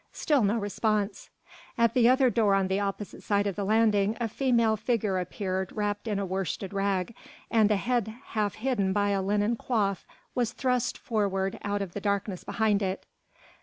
[0.13, 1.29] Still no response.
[1.77, 5.71] At the other door on the opposite side of the landing a female figure appeared
[5.73, 7.13] wrapped in a worsted rag,
[7.51, 12.01] and a head half hidden by a linen coif was thrust forward out of the
[12.01, 13.05] darkness behind it.